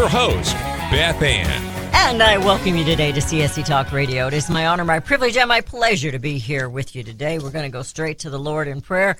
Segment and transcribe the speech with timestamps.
[0.00, 0.54] Your host,
[0.90, 1.62] Beth Ann.
[1.92, 4.28] And I welcome you today to CSC Talk Radio.
[4.28, 7.38] It is my honor, my privilege, and my pleasure to be here with you today.
[7.38, 9.18] We're going to go straight to the Lord in prayer.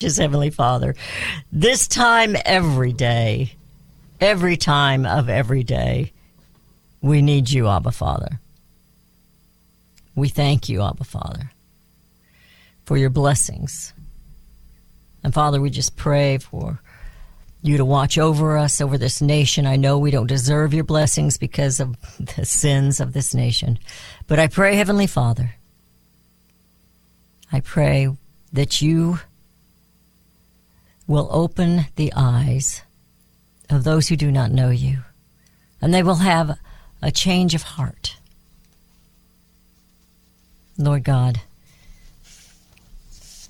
[0.00, 0.96] Just Heavenly Father,
[1.52, 3.52] this time every day,
[4.20, 6.10] every time of every day,
[7.00, 8.40] we need you, Abba Father.
[10.16, 11.52] We thank you, Abba Father,
[12.84, 13.94] for your blessings.
[15.22, 16.80] And Father, we just pray for
[17.66, 19.66] you to watch over us, over this nation.
[19.66, 23.78] I know we don't deserve your blessings because of the sins of this nation.
[24.26, 25.54] But I pray, Heavenly Father,
[27.52, 28.08] I pray
[28.52, 29.20] that you
[31.06, 32.82] will open the eyes
[33.70, 34.98] of those who do not know you,
[35.80, 36.58] and they will have
[37.02, 38.16] a change of heart.
[40.78, 41.40] Lord God,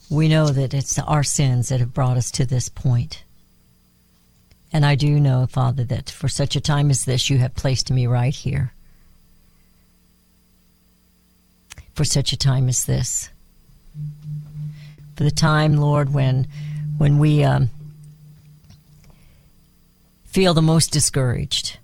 [0.08, 3.24] we know that it's our sins that have brought us to this point.
[4.76, 7.90] And I do know, Father, that for such a time as this, you have placed
[7.90, 8.74] me right here.
[11.94, 13.30] For such a time as this.
[15.16, 16.46] For the time, Lord, when,
[16.98, 17.70] when we um,
[20.26, 21.78] feel the most discouraged,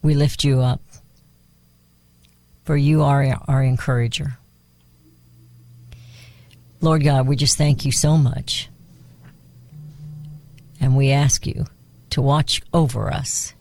[0.00, 0.80] we lift you up.
[2.64, 4.38] For you are our encourager.
[6.80, 8.70] Lord God, we just thank you so much.
[10.80, 11.66] And we ask you
[12.10, 13.54] to watch over us.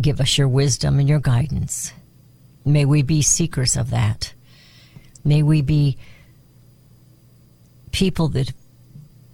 [0.00, 1.92] Give us your wisdom and your guidance.
[2.64, 4.32] May we be seekers of that.
[5.24, 5.98] May we be
[7.90, 8.52] people that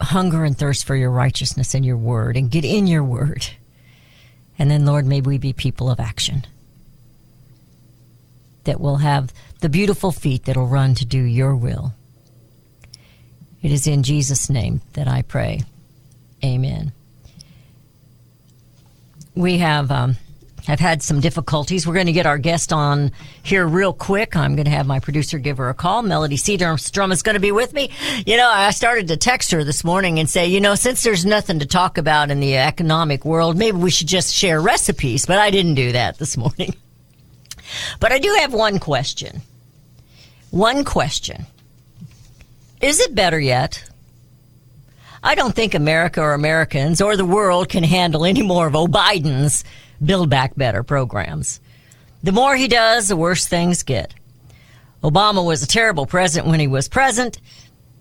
[0.01, 3.47] hunger and thirst for your righteousness and your word and get in your word.
[4.59, 6.47] And then, Lord, may we be people of action
[8.65, 11.93] that will have the beautiful feet that'll run to do your will.
[13.63, 15.63] It is in Jesus' name that I pray.
[16.45, 16.93] Amen.
[19.35, 20.17] We have um,
[20.67, 21.87] have had some difficulties.
[21.87, 23.13] We're going to get our guest on
[23.43, 24.37] here real quick.
[24.37, 26.03] I'm going to have my producer give her a call.
[26.03, 27.91] Melody Cedarstrom is going to be with me.
[28.27, 31.25] You know, I started to text her this morning and say, you know, since there's
[31.25, 35.25] nothing to talk about in the economic world, maybe we should just share recipes.
[35.25, 36.75] But I didn't do that this morning.
[38.01, 39.41] But I do have one question.
[40.51, 41.47] One question.
[42.83, 43.91] Is it better yet?
[45.27, 49.65] I don't think America or Americans or the world can handle any more of O'Biden's
[50.05, 51.61] Build Back Better programs.
[52.23, 54.13] The more he does, the worse things get.
[55.03, 57.39] Obama was a terrible president when he was president,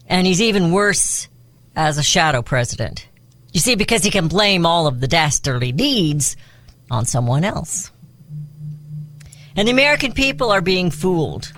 [0.05, 1.29] and he's even worse
[1.77, 3.07] as a shadow president.
[3.53, 6.35] You see, because he can blame all of the dastardly deeds
[6.91, 7.89] on someone else.
[9.55, 11.53] And the American people are being fooled.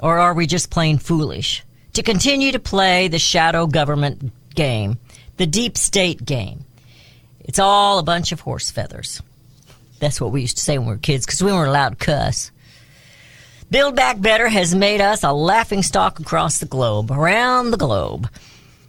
[0.00, 1.63] Or are we just plain foolish?
[1.94, 4.98] To continue to play the shadow government game,
[5.36, 6.64] the deep state game.
[7.40, 9.22] It's all a bunch of horse feathers.
[10.00, 12.04] That's what we used to say when we were kids because we weren't allowed to
[12.04, 12.50] cuss.
[13.70, 18.28] Build Back Better has made us a laughing stock across the globe, around the globe.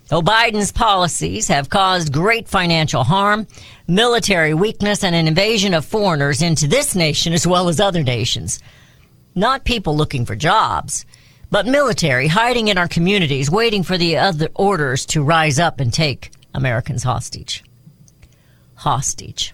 [0.08, 3.46] Though Biden's policies have caused great financial harm,
[3.88, 8.60] military weakness, and an invasion of foreigners into this nation as well as other nations.
[9.36, 11.06] Not people looking for jobs,
[11.50, 15.94] but military hiding in our communities, waiting for the other orders to rise up and
[15.94, 17.64] take Americans hostage.
[18.76, 19.54] Hostage.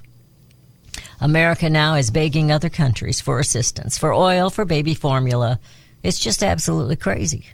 [1.20, 5.60] America now is begging other countries for assistance, for oil, for baby formula.
[6.04, 7.46] It's just absolutely crazy.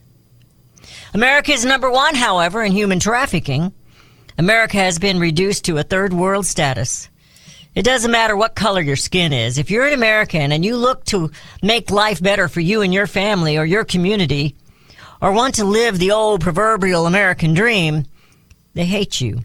[1.14, 3.74] America is number one, however, in human trafficking.
[4.38, 7.10] America has been reduced to a third world status.
[7.78, 9.60] It doesn't matter what color your skin is.
[9.60, 11.30] If you're an American and you look to
[11.62, 14.56] make life better for you and your family or your community,
[15.22, 18.06] or want to live the old proverbial American dream,
[18.74, 19.44] they hate you.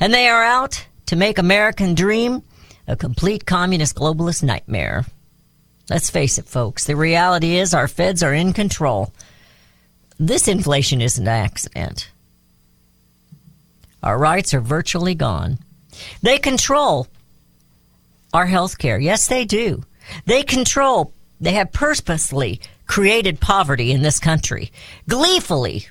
[0.00, 2.42] And they are out to make American dream
[2.88, 5.04] a complete communist globalist nightmare.
[5.90, 6.86] Let's face it, folks.
[6.86, 9.12] The reality is our feds are in control.
[10.18, 12.10] This inflation isn't an accident.
[14.02, 15.58] Our rights are virtually gone.
[16.22, 17.06] They control
[18.34, 18.98] our health care.
[18.98, 19.84] Yes, they do.
[20.26, 24.72] They control, they have purposely created poverty in this country,
[25.08, 25.86] gleefully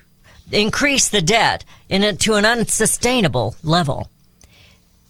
[0.52, 4.10] increase the debt a, to an unsustainable level.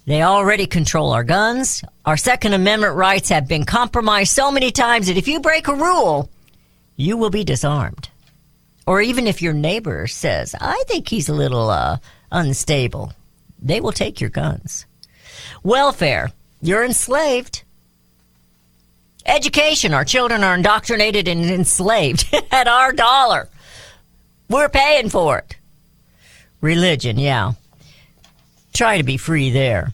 [0.06, 1.82] They already control our guns.
[2.04, 5.75] Our Second Amendment rights have been compromised so many times that if you break a
[5.75, 6.30] rule,
[6.96, 8.08] you will be disarmed.
[8.87, 11.98] Or even if your neighbor says, I think he's a little uh,
[12.30, 13.12] unstable,
[13.60, 14.84] they will take your guns.
[15.62, 16.32] Welfare,
[16.64, 17.62] you're enslaved.
[19.26, 23.50] Education, our children are indoctrinated and enslaved at our dollar.
[24.49, 25.56] We're paying for it.
[26.62, 27.52] Religion, yeah.
[28.72, 29.93] Try to be free there.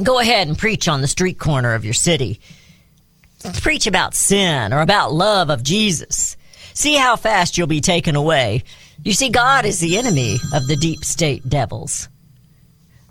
[0.00, 2.40] Go ahead and preach on the street corner of your city.
[3.60, 6.36] Preach about sin or about love of Jesus.
[6.72, 8.62] See how fast you'll be taken away.
[9.02, 12.08] You see, God is the enemy of the deep state devils.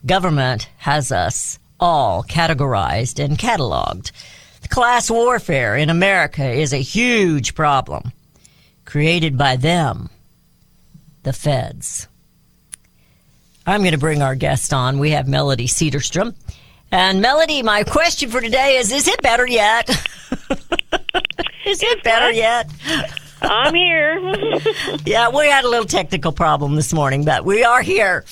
[0.05, 4.11] Government has us all categorized and cataloged.
[4.69, 8.11] Class warfare in America is a huge problem
[8.85, 10.09] created by them,
[11.23, 12.07] the feds.
[13.67, 14.97] I'm going to bring our guest on.
[14.97, 16.33] We have Melody Cedarstrom.
[16.91, 19.87] And Melody, my question for today is Is it better yet?
[21.65, 22.67] is it better yet?
[23.43, 24.19] I'm here.
[25.05, 28.25] Yeah, we had a little technical problem this morning, but we are here.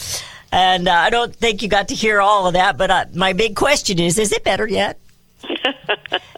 [0.52, 3.34] And uh, I don't think you got to hear all of that, but uh, my
[3.34, 5.00] big question is Is it better yet?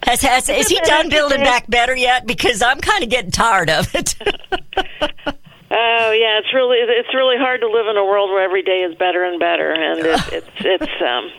[0.04, 2.26] Has, has, is he done building back better yet?
[2.26, 4.16] Because I'm kind of getting tired of it.
[5.72, 8.82] Oh yeah, it's really it's really hard to live in a world where every day
[8.82, 11.32] is better and better, and it, it's it's um,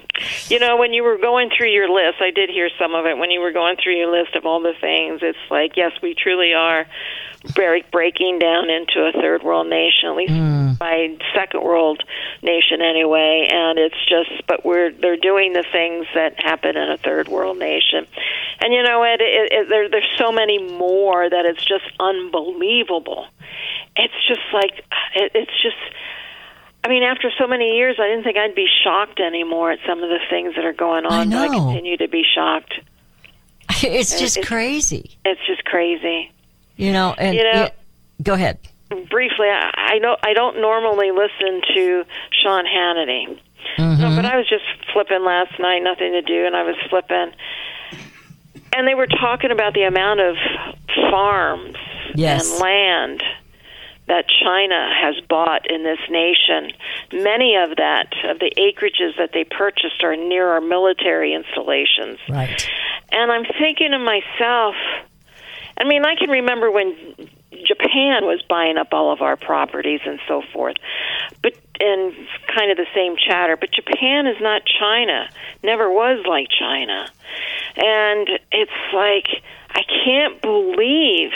[0.49, 3.19] you know when you were going through your list, I did hear some of it
[3.19, 5.21] when you were going through your list of all the things.
[5.23, 6.87] It's like yes, we truly are
[7.44, 12.03] very breaking down into a third world nation, at least by second world
[12.43, 13.49] nation anyway.
[13.50, 17.59] And it's just, but we're they're doing the things that happen in a third world
[17.59, 18.06] nation,
[18.61, 23.27] and you know it, it, it there there's so many more that it's just unbelievable.
[23.96, 24.78] It's just like
[25.14, 25.76] it, it's just.
[26.82, 30.02] I mean, after so many years, I didn't think I'd be shocked anymore at some
[30.02, 31.12] of the things that are going on.
[31.12, 32.72] I but I continue to be shocked.
[33.82, 35.19] it's just It's- crazy.
[35.25, 36.32] It's just crazy.
[36.76, 37.69] You know, and You know- yeah,
[38.22, 38.58] go ahead.
[39.10, 42.04] briefly, I, I know I don't normally listen to
[42.43, 43.38] Sean Hannity,
[43.78, 44.16] no, mm-hmm.
[44.16, 44.64] but I was just
[44.94, 47.32] flipping last night, nothing to do, and I was flipping,
[48.72, 50.36] and they were talking about the amount of
[51.10, 51.76] farms
[52.14, 52.50] Yes.
[52.50, 53.22] and land
[54.10, 56.72] that China has bought in this nation.
[57.12, 62.18] Many of that of the acreages that they purchased are near our military installations.
[62.28, 62.68] Right.
[63.12, 64.74] And I'm thinking to myself,
[65.78, 66.92] I mean, I can remember when
[67.52, 70.76] Japan was buying up all of our properties and so forth,
[71.40, 72.12] but and
[72.48, 73.56] kind of the same chatter.
[73.56, 75.30] But Japan is not China,
[75.62, 77.08] never was like China,
[77.76, 81.30] and it's like I can't believe.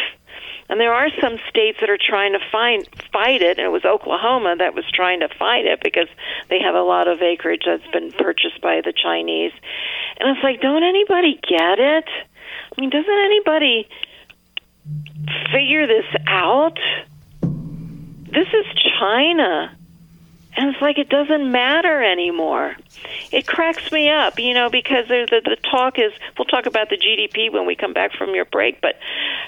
[0.68, 3.84] And there are some states that are trying to find fight it, and it was
[3.84, 6.08] Oklahoma that was trying to fight it because
[6.48, 9.52] they have a lot of acreage that's been purchased by the Chinese.
[10.18, 12.08] And it's like, don't anybody get it?
[12.08, 13.88] I mean, doesn't anybody
[15.52, 16.78] figure this out?
[17.42, 18.66] This is
[18.98, 19.76] China.
[20.56, 22.76] And it's like it doesn't matter anymore.
[23.32, 26.90] It cracks me up, you know, because there's the, the talk is we'll talk about
[26.90, 28.94] the GDP when we come back from your break, but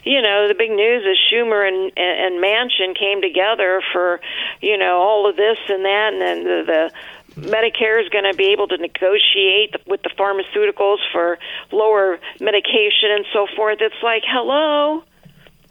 [0.04, 4.20] you know, the big news is Schumer and and Manchin came together for,
[4.60, 6.92] you know, all of this and that and then the, the
[7.40, 11.38] Medicare is going to be able to negotiate with the pharmaceuticals for
[11.70, 13.78] lower medication and so forth.
[13.80, 15.04] It's like, hello,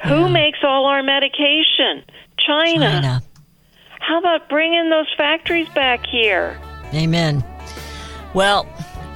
[0.04, 2.04] who makes all our medication?
[2.38, 3.22] China.
[4.08, 6.60] How about bringing those factories back here?
[6.94, 7.44] Amen.
[8.36, 8.68] Well,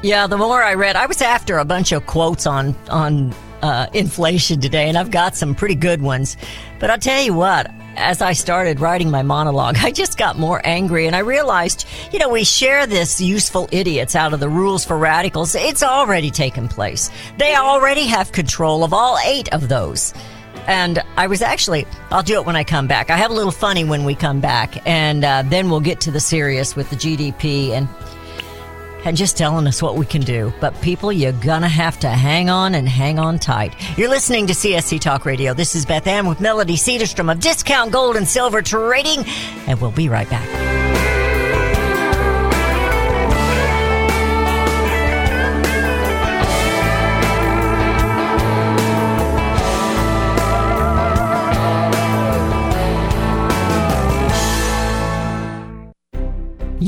[0.02, 3.32] yeah, the more I read, I was after a bunch of quotes on on
[3.62, 6.38] uh, inflation today, and I've got some pretty good ones.
[6.80, 10.60] But I'll tell you what, as I started writing my monologue, I just got more
[10.64, 14.86] angry, and I realized, you know, we share this useful idiots out of the rules
[14.86, 15.54] for radicals.
[15.54, 17.12] It's already taken place.
[17.38, 20.16] They already have control of all eight of those.
[20.70, 23.10] And I was actually, I'll do it when I come back.
[23.10, 26.12] I have a little funny when we come back, and uh, then we'll get to
[26.12, 27.90] the serious with the GDP and
[29.06, 30.54] and just telling us what we can do.
[30.60, 33.74] But people, you're gonna have to hang on and hang on tight.
[33.98, 35.56] You're listening to CSC Talk Radio.
[35.56, 39.26] This is Beth Ann with Melody Cedarstrom of Discount Gold and Silver Trading,
[39.66, 41.19] and we'll be right back.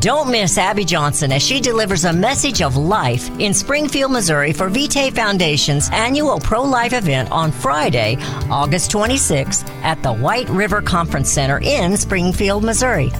[0.00, 4.68] Don't miss Abby Johnson as she delivers a message of life in Springfield, Missouri for
[4.68, 8.16] Vitae Foundation's annual pro life event on Friday,
[8.48, 13.10] August 26th at the White River Conference Center in Springfield, Missouri.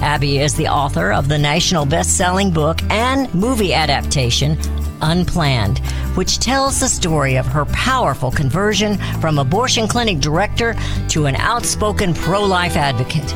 [0.00, 4.58] Abby is the author of the national best selling book and movie adaptation,
[5.00, 5.78] Unplanned,
[6.16, 10.74] which tells the story of her powerful conversion from abortion clinic director
[11.10, 13.32] to an outspoken pro life advocate.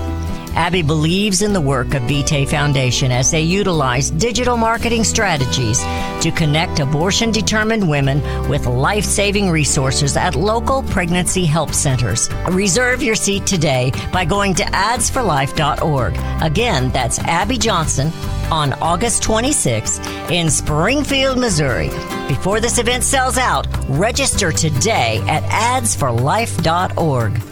[0.55, 5.81] Abby believes in the work of Vitae Foundation as they utilize digital marketing strategies
[6.23, 12.33] to connect abortion determined women with life saving resources at local pregnancy help centers.
[12.51, 16.17] Reserve your seat today by going to adsforlife.org.
[16.43, 18.13] Again, that's Abby Johnson
[18.51, 21.89] on August 26th in Springfield, Missouri.
[22.29, 27.52] Before this event sells out, register today at adsforlife.org.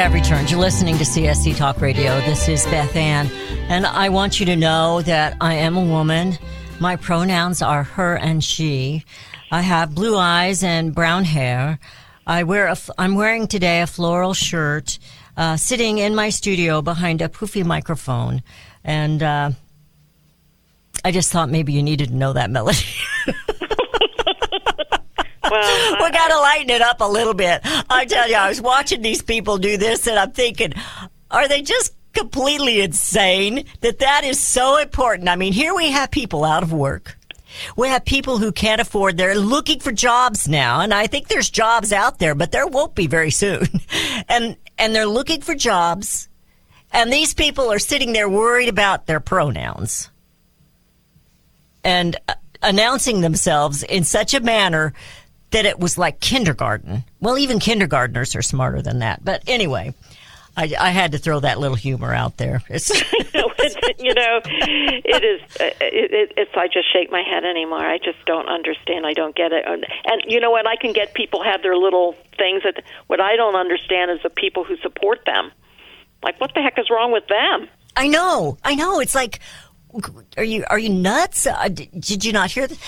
[0.00, 0.50] Have returned.
[0.50, 2.18] You're listening to CSC Talk Radio.
[2.20, 3.30] This is Beth Ann,
[3.68, 6.38] and I want you to know that I am a woman.
[6.80, 9.04] My pronouns are her and she.
[9.52, 11.78] I have blue eyes and brown hair.
[12.26, 14.98] I wear a, I'm wearing today a floral shirt,
[15.36, 18.42] uh, sitting in my studio behind a poofy microphone,
[18.82, 19.50] and uh,
[21.04, 22.78] I just thought maybe you needed to know that melody.
[25.50, 27.60] Well, we got to lighten it up a little bit.
[27.90, 30.72] I tell you, I was watching these people do this, and I'm thinking,
[31.30, 35.28] are they just completely insane that that is so important?
[35.28, 37.16] I mean, here we have people out of work.
[37.76, 41.50] We have people who can't afford, they're looking for jobs now, and I think there's
[41.50, 43.66] jobs out there, but there won't be very soon.
[44.28, 46.28] And, and they're looking for jobs,
[46.92, 50.08] and these people are sitting there worried about their pronouns
[51.82, 54.92] and uh, announcing themselves in such a manner
[55.50, 57.04] that it was like kindergarten.
[57.20, 59.24] Well, even kindergartners are smarter than that.
[59.24, 59.94] But anyway,
[60.56, 62.62] I, I had to throw that little humor out there.
[63.62, 65.40] It's, you know, it is.
[65.60, 66.50] uh, It, it, it's.
[66.56, 67.78] I just shake my head anymore.
[67.84, 69.04] I just don't understand.
[69.06, 69.64] I don't get it.
[69.66, 70.66] And, and you know what?
[70.66, 72.62] I can get people have their little things.
[72.62, 75.52] That what I don't understand is the people who support them.
[76.22, 77.68] Like, what the heck is wrong with them?
[77.96, 78.98] I know, I know.
[79.00, 79.40] It's like,
[80.38, 81.46] are you are you nuts?
[81.46, 82.66] Uh, d- did you not hear?
[82.66, 82.80] Th-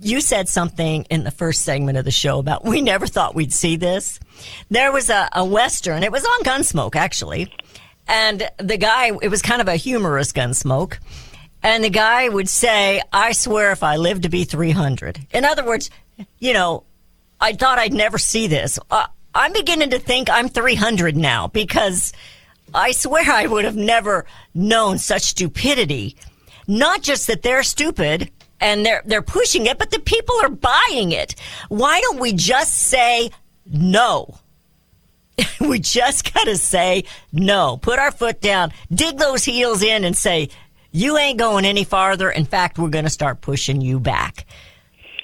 [0.00, 3.52] you said something in the first segment of the show about we never thought we'd
[3.52, 4.18] see this.
[4.70, 6.02] There was a, a western.
[6.02, 7.52] It was on Gunsmoke actually,
[8.08, 9.12] and the guy.
[9.22, 10.98] It was kind of a humorous Gunsmoke.
[11.62, 15.18] And the guy would say, I swear if I live to be 300.
[15.32, 15.88] In other words,
[16.38, 16.84] you know,
[17.40, 18.78] I thought I'd never see this.
[18.90, 22.12] Uh, I'm beginning to think I'm 300 now because
[22.74, 26.16] I swear I would have never known such stupidity
[26.66, 28.30] not just that they're stupid
[28.64, 31.34] and they're they're pushing it, but the people are buying it.
[31.68, 33.30] Why don't we just say
[33.66, 34.38] no?
[35.60, 37.76] we just got to say no.
[37.76, 40.48] Put our foot down, dig those heels in, and say,
[40.92, 42.30] you ain't going any farther.
[42.30, 44.46] In fact, we're to start pushing you back.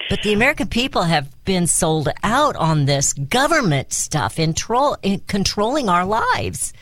[0.09, 4.53] But the American people have been sold out on this government stuff in,
[5.01, 6.73] in controlling our lives.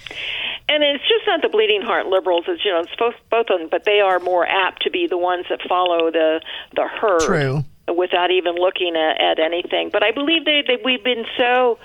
[0.69, 2.45] And it's just not the bleeding heart liberals.
[2.47, 5.07] It's you know it's both both of them, but they are more apt to be
[5.07, 6.41] the ones that follow the
[6.75, 7.65] the herd True.
[7.93, 9.89] without even looking at, at anything.
[9.91, 11.79] But I believe they, that we've been so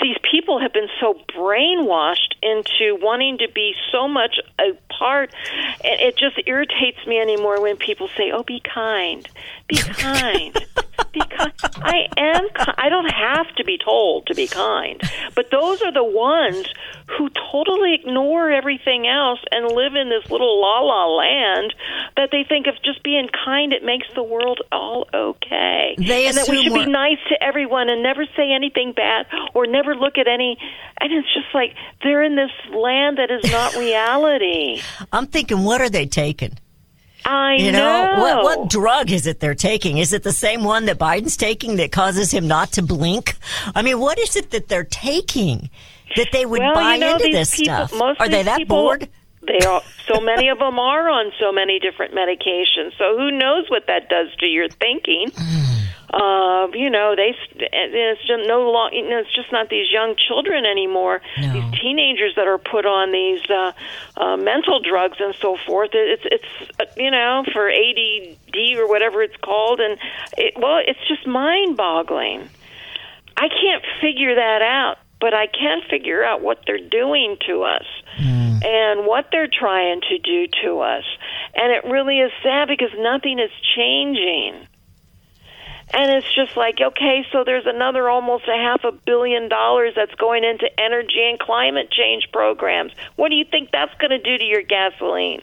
[0.00, 5.32] these people have been so brainwashed into wanting to be so much a part
[5.84, 9.28] and it just irritates me anymore when people say oh be kind
[9.68, 10.58] be kind
[11.12, 12.46] be kind i am
[12.78, 15.00] i don't have to be told to be kind
[15.34, 16.66] but those are the ones
[17.18, 21.74] who totally ignore everything else and live in this little la la land
[22.16, 26.36] that they think of just being kind it makes the world all okay They and
[26.36, 30.18] that we should be nice to everyone and never say anything bad or never look
[30.18, 30.56] at any
[31.00, 34.80] and it's just like they're in this land that is not reality
[35.12, 36.58] I'm thinking, what are they taking?
[37.24, 39.98] I You know, know what what drug is it they're taking?
[39.98, 43.36] Is it the same one that Biden's taking that causes him not to blink?
[43.74, 45.70] I mean, what is it that they're taking
[46.16, 48.00] that they would well, buy you know, into this people, stuff?
[48.18, 49.08] Are they that people, bored?
[49.46, 49.82] They are.
[50.06, 52.96] So many of them are on so many different medications.
[52.98, 55.32] So who knows what that does to your thinking?
[56.12, 58.90] Uh, you know, they it's just no long.
[58.92, 61.22] You know, it's just not these young children anymore.
[61.40, 61.52] No.
[61.54, 63.72] These teenagers that are put on these uh,
[64.18, 65.90] uh, mental drugs and so forth.
[65.94, 69.98] It's it's uh, you know for ADD or whatever it's called, and
[70.36, 72.46] it, well, it's just mind-boggling.
[73.34, 77.84] I can't figure that out, but I can't figure out what they're doing to us
[78.16, 78.58] hmm.
[78.60, 81.04] and what they're trying to do to us.
[81.54, 84.66] And it really is sad because nothing is changing.
[85.94, 90.14] And it's just like, okay, so there's another almost a half a billion dollars that's
[90.16, 92.90] going into energy and climate change programs.
[93.14, 95.42] What do you think that's going to do to your gasoline?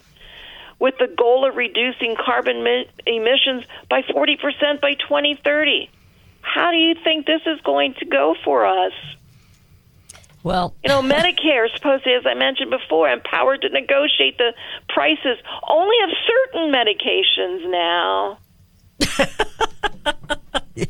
[0.77, 5.89] With the goal of reducing carbon mi- emissions by 40% by 2030.
[6.41, 8.93] How do you think this is going to go for us?
[10.43, 14.53] Well, You know, Medicare is supposed to, as I mentioned before, empowered to negotiate the
[14.87, 15.37] prices
[15.69, 18.37] only of certain medications now.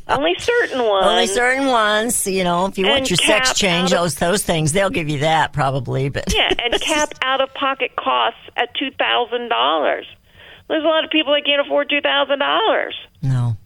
[0.07, 1.05] Only certain ones.
[1.07, 2.27] only certain ones.
[2.27, 5.19] You know, if you want your sex change, of- those those things, they'll give you
[5.19, 6.09] that probably.
[6.09, 10.05] But yeah, and cap out of pocket costs at two thousand dollars.
[10.67, 12.95] There's a lot of people that can't afford two thousand dollars.
[13.23, 13.57] No.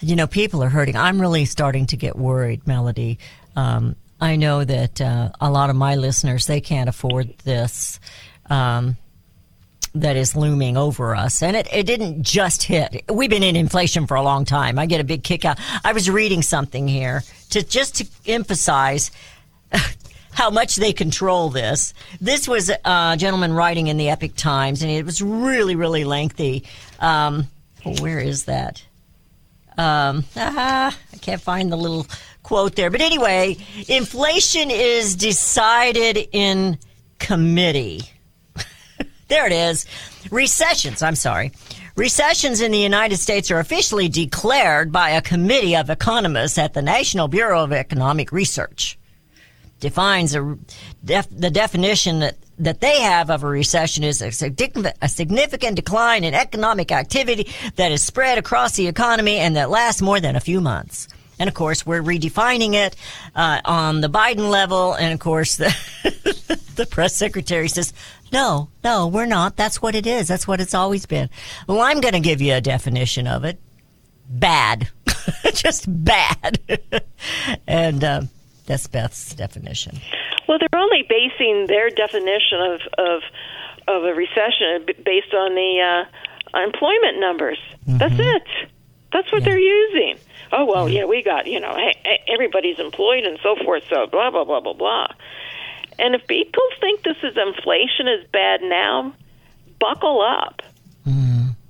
[0.00, 0.96] You know, people are hurting.
[0.96, 3.18] I'm really starting to get worried, Melody.
[3.56, 7.98] Um, I know that uh, a lot of my listeners, they can't afford this
[8.50, 8.96] um,
[9.94, 11.42] that is looming over us.
[11.42, 13.04] And it, it didn't just hit.
[13.10, 14.78] We've been in inflation for a long time.
[14.78, 15.58] I get a big kick out.
[15.84, 19.10] I was reading something here to just to emphasize
[20.32, 21.94] how much they control this.
[22.20, 26.64] This was a gentleman writing in the Epoch Times, and it was really, really lengthy.
[26.98, 27.46] Um,
[28.00, 28.82] where is that?
[29.78, 32.06] Um, ah, I can't find the little
[32.50, 32.90] quote there.
[32.90, 36.80] But anyway, inflation is decided in
[37.20, 38.00] committee.
[39.28, 39.86] there it is.
[40.32, 41.52] Recessions, I'm sorry.
[41.94, 46.82] Recessions in the United States are officially declared by a committee of economists at the
[46.82, 48.98] National Bureau of Economic Research
[49.78, 50.58] defines a,
[51.04, 54.32] def, the definition that, that they have of a recession is a
[55.00, 60.02] a significant decline in economic activity that is spread across the economy and that lasts
[60.02, 61.06] more than a few months.
[61.40, 62.94] And of course, we're redefining it
[63.34, 64.92] uh, on the Biden level.
[64.92, 65.74] And of course, the,
[66.76, 67.94] the press secretary says,
[68.30, 69.56] no, no, we're not.
[69.56, 70.28] That's what it is.
[70.28, 71.30] That's what it's always been.
[71.66, 73.58] Well, I'm going to give you a definition of it.
[74.28, 74.90] Bad.
[75.54, 76.60] Just bad.
[77.66, 78.22] and uh,
[78.66, 79.98] that's Beth's definition.
[80.46, 83.22] Well, they're only basing their definition of of
[83.88, 86.06] of a recession based on the
[86.54, 87.58] uh, employment numbers.
[87.86, 88.42] That's it.
[89.12, 90.16] That's what they're using.
[90.52, 91.76] Oh well, yeah, we got you know,
[92.28, 93.84] everybody's employed and so forth.
[93.88, 95.08] So blah blah blah blah blah.
[95.98, 99.14] And if people think this is inflation is bad now,
[99.78, 100.62] buckle up.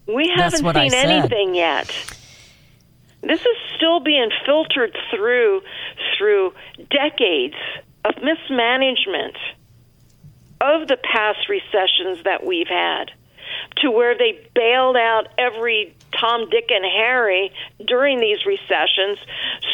[0.06, 1.88] We haven't seen anything yet.
[3.22, 5.62] This is still being filtered through
[6.16, 6.54] through
[6.90, 7.54] decades
[8.04, 9.36] of mismanagement
[10.60, 13.10] of the past recessions that we've had
[13.76, 17.52] to where they bailed out every Tom, Dick, and Harry
[17.86, 19.18] during these recessions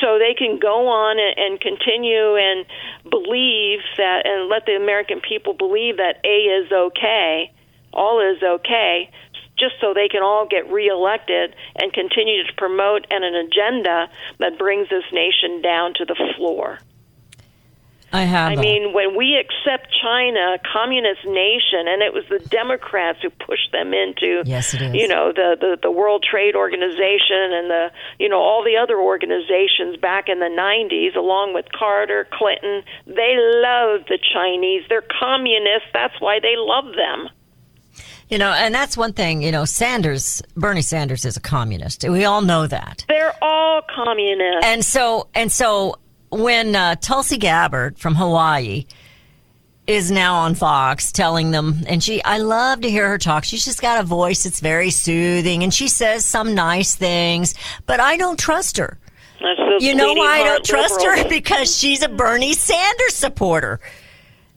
[0.01, 2.67] so they can go on and, and continue and
[3.11, 7.53] believe that and let the American people believe that A is okay
[7.97, 9.11] all is okay,
[9.59, 14.59] just so they can all get reelected and continue to promote an, an agenda that
[14.59, 16.79] brings this nation down to the floor.
[18.17, 18.53] I have.
[18.53, 23.31] I mean, when we accept China, a communist nation, and it was the Democrats who
[23.31, 24.95] pushed them into, Yes, it is.
[24.95, 28.99] you know, the, the the World Trade Organization and the, you know, all the other
[28.99, 32.83] organizations back in the '90s, along with Carter, Clinton.
[33.07, 34.83] They love the Chinese.
[34.89, 35.89] They're communists.
[35.93, 37.29] That's why they love them.
[38.29, 39.43] you know, and that's one thing.
[39.43, 42.05] You know, Sanders, Bernie Sanders, is a communist.
[42.09, 43.05] We all know that.
[43.09, 44.65] They're all communists.
[44.65, 45.97] And so, and so,
[46.43, 48.87] when uh, Tulsi Gabbard from Hawaii
[49.87, 53.45] is now on Fox telling them, and she, I love to hear her talk.
[53.45, 57.55] She's just got a voice that's very soothing, and she says some nice things,
[57.87, 58.99] but I don't trust her.
[59.81, 61.29] You know why I don't trust her?
[61.29, 63.79] Because she's a Bernie Sanders supporter.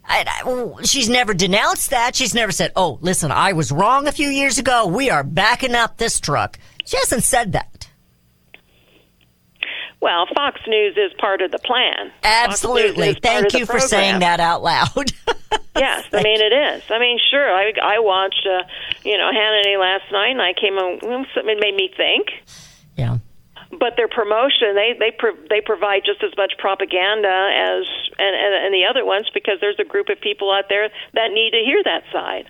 [0.05, 2.15] I, I- she's never denounced that.
[2.15, 4.87] She's never said, "Oh, listen, I was wrong a few years ago.
[4.87, 7.78] We are backing up this truck." She hasn't said that.
[10.01, 12.11] Well, Fox News is part of the plan.
[12.23, 13.15] Absolutely.
[13.15, 15.11] Thank you for saying that out loud.
[15.75, 16.83] Yes, I mean it is.
[16.89, 17.49] I mean, sure.
[17.49, 18.63] I I watched, uh,
[19.03, 20.99] you know, Hannity last night, and I came on.
[21.01, 22.27] well, Something made me think.
[22.97, 23.19] yeah.
[23.71, 27.85] But their promotion, they they pro- they provide just as much propaganda as
[28.17, 31.31] and, and and the other ones because there's a group of people out there that
[31.31, 32.49] need to hear that side.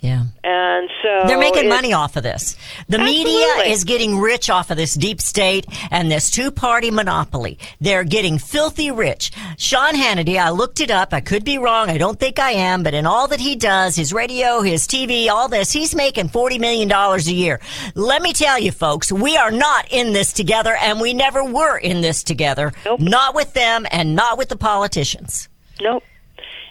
[0.00, 0.25] Yeah.
[0.48, 2.56] And so They're making money off of this.
[2.88, 3.72] The media Absolutely.
[3.72, 7.58] is getting rich off of this deep state and this two party monopoly.
[7.80, 9.32] They're getting filthy rich.
[9.58, 11.12] Sean Hannity, I looked it up.
[11.12, 11.90] I could be wrong.
[11.90, 15.28] I don't think I am, but in all that he does, his radio, his TV,
[15.28, 17.60] all this, he's making $40 million a year.
[17.96, 21.76] Let me tell you folks, we are not in this together and we never were
[21.76, 22.72] in this together.
[22.84, 23.00] Nope.
[23.00, 25.48] Not with them and not with the politicians.
[25.80, 26.04] Nope.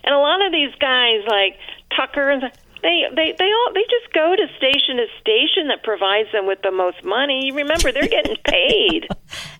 [0.06, 1.58] And a lot of these guys like
[1.94, 2.44] Tucker and
[2.86, 6.62] they they they all they just go to station to station that provides them with
[6.62, 7.52] the most money.
[7.52, 9.08] Remember, they're getting paid.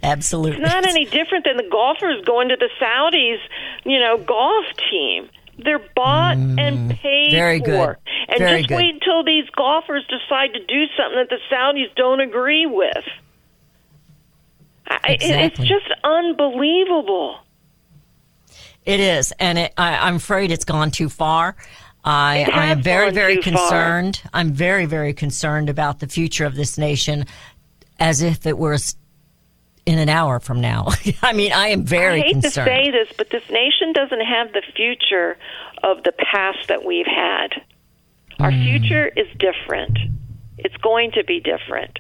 [0.03, 0.61] Absolutely.
[0.61, 3.39] It's not any different than the golfers going to the Saudis,
[3.83, 5.29] you know, golf team.
[5.57, 7.31] They're bought and paid Mm.
[7.31, 7.65] very for.
[7.65, 7.95] good.
[8.27, 8.75] And Very just good.
[8.75, 13.05] wait until these golfers decide to do something that the Saudis don't agree with.
[14.88, 17.38] I, It's just unbelievable.
[18.85, 21.55] It is, and it, I, I'm afraid it's gone too far.
[22.07, 23.59] I, I am very, very too far.
[23.69, 24.21] concerned.
[24.33, 27.25] I'm very, very concerned about the future of this nation,
[27.99, 28.77] as if it were
[29.87, 30.87] in an hour from now.
[31.23, 32.67] I mean, I am very I hate concerned.
[32.67, 35.37] to say this, but this nation doesn't have the future
[35.83, 37.49] of the past that we've had.
[38.39, 38.63] Our Mm.
[38.79, 39.97] future is different.
[40.57, 41.99] It's going to be different.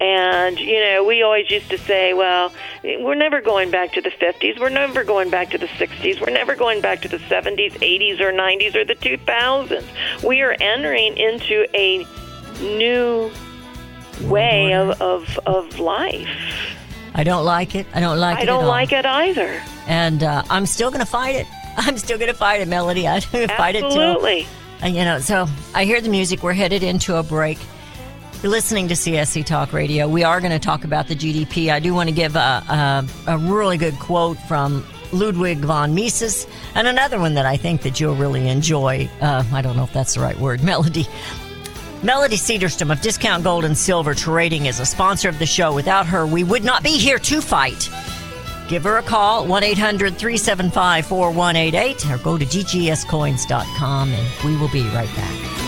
[0.00, 2.52] And, you know, we always used to say, well,
[2.84, 4.60] we're never going back to the 50s.
[4.60, 6.20] We're never going back to the 60s.
[6.20, 10.22] We're never going back to the 70s, 80s, or 90s, or the 2000s.
[10.22, 12.06] We are entering into a
[12.62, 13.30] new
[14.22, 16.28] way of, of, of life.
[17.14, 17.86] I don't like it.
[17.92, 18.42] I don't like it.
[18.42, 19.60] I don't like it either.
[19.88, 21.46] and uh, I'm still going to fight it.
[21.76, 23.08] I'm still going to fight it, Melody.
[23.08, 24.46] I'm going to fight it till Absolutely.
[24.80, 26.44] And, you know, so I hear the music.
[26.44, 27.58] We're headed into a break.
[28.40, 30.06] You're listening to CSC Talk Radio.
[30.06, 31.72] We are going to talk about the GDP.
[31.72, 32.62] I do want to give a,
[33.28, 36.46] a, a really good quote from Ludwig von Mises
[36.76, 39.10] and another one that I think that you'll really enjoy.
[39.20, 40.62] Uh, I don't know if that's the right word.
[40.64, 41.08] Melody.
[42.04, 45.74] Melody Cedarstrom of Discount Gold and Silver Trading is a sponsor of the show.
[45.74, 47.90] Without her, we would not be here to fight.
[48.68, 54.68] Give her a call, 1 800 375 4188, or go to dgscoins.com, and we will
[54.68, 55.67] be right back.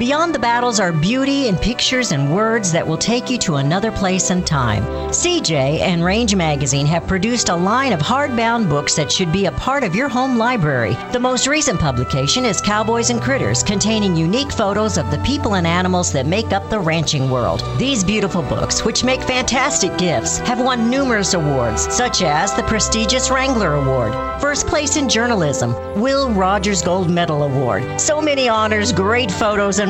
[0.00, 3.92] Beyond the battles are beauty and pictures and words that will take you to another
[3.92, 4.82] place and time.
[5.10, 9.52] CJ and Range Magazine have produced a line of hardbound books that should be a
[9.52, 10.96] part of your home library.
[11.12, 15.66] The most recent publication is Cowboys and Critters, containing unique photos of the people and
[15.66, 17.62] animals that make up the ranching world.
[17.76, 23.30] These beautiful books, which make fantastic gifts, have won numerous awards, such as the prestigious
[23.30, 28.00] Wrangler Award, First Place in Journalism, Will Rogers Gold Medal Award.
[28.00, 29.89] So many honors, great photos, and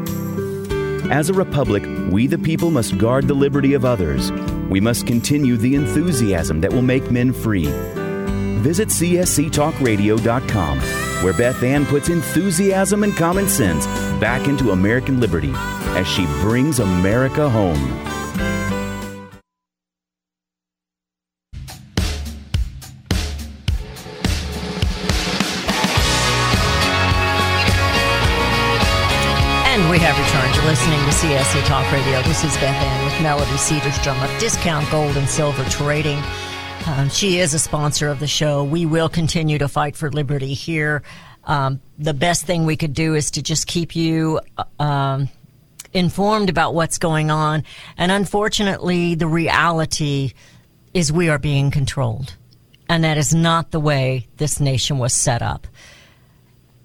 [1.09, 4.31] As a republic, we the people must guard the liberty of others.
[4.69, 7.65] We must continue the enthusiasm that will make men free.
[8.61, 10.79] Visit csctalkradio.com,
[11.23, 13.85] where Beth Ann puts enthusiasm and common sense
[14.19, 15.51] back into American liberty
[15.95, 18.10] as she brings America home.
[31.21, 32.19] CSC Talk Radio.
[32.23, 36.19] This is Beth Ann with Melody Cedarstrom of Discount Gold and Silver Trading.
[36.87, 38.63] Um, she is a sponsor of the show.
[38.63, 41.03] We will continue to fight for liberty here.
[41.43, 45.29] Um, the best thing we could do is to just keep you uh, um,
[45.93, 47.65] informed about what's going on.
[47.99, 50.33] And unfortunately, the reality
[50.95, 52.35] is we are being controlled.
[52.89, 55.67] And that is not the way this nation was set up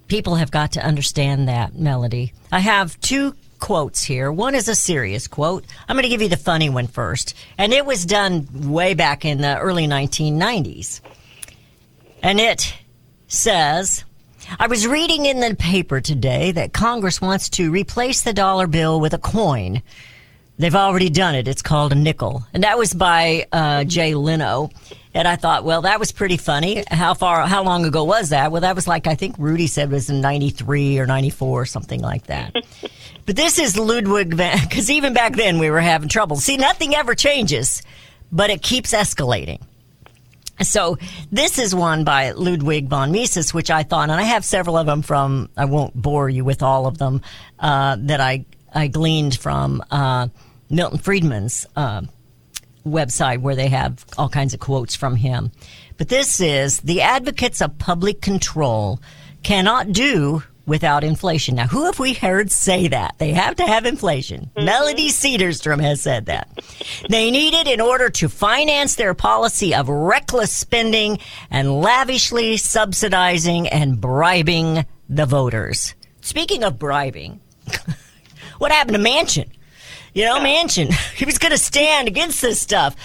[0.09, 2.33] people have got to understand that melody.
[2.53, 4.31] I have two quotes here.
[4.31, 5.64] One is a serious quote.
[5.88, 7.35] I'm going to give you the funny one first.
[7.59, 11.01] And it was done way back in the early 1990s.
[12.23, 12.75] And it
[13.29, 14.05] says,
[14.59, 19.01] I was reading in the paper today that Congress wants to replace the dollar bill
[19.01, 19.83] with a coin.
[20.59, 21.49] They've already done it.
[21.49, 22.47] It's called a nickel.
[22.55, 24.71] And that was by uh, Jay Leno.
[25.16, 26.85] And I thought, well, that was pretty funny.
[26.90, 28.52] How far, how long ago was that?
[28.52, 31.64] Well, that was like, I think Rudy said it was in 93 or 94 or
[31.64, 32.55] something like that.
[33.24, 36.37] but this is Ludwig van, because even back then we were having trouble.
[36.37, 37.83] See, nothing ever changes,
[38.31, 39.62] but it keeps escalating.
[40.61, 40.98] So
[41.33, 44.85] this is one by Ludwig von Mises, which I thought, and I have several of
[44.85, 47.22] them from, I won't bore you with all of them,
[47.59, 50.29] uh, that I, I gleaned from, uh,
[50.68, 52.02] Milton Friedman's, uh,
[52.87, 55.51] website where they have all kinds of quotes from him.
[55.96, 59.01] But this is the advocates of public control
[59.42, 61.55] cannot do without inflation.
[61.55, 63.14] Now, who have we heard say that?
[63.18, 64.51] They have to have inflation.
[64.57, 64.64] Mm-hmm.
[64.64, 66.49] Melody Cedarstrom has said that.
[67.09, 71.18] They need it in order to finance their policy of reckless spending
[71.51, 75.94] and lavishly subsidizing and bribing the voters.
[76.20, 77.40] Speaking of bribing,
[78.59, 79.49] what happened to Manchin?
[80.16, 80.90] You know, Manchin.
[81.16, 82.96] He was going to stand against this stuff.